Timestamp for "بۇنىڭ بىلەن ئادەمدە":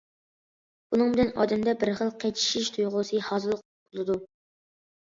0.95-1.77